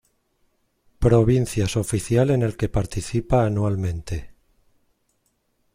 [0.97, 4.33] Provincias oficial en el que participa anualmente.